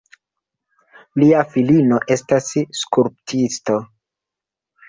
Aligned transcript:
Lia 1.23 1.43
filino 1.51 2.01
estas 2.17 2.49
skulptisto. 2.81 3.81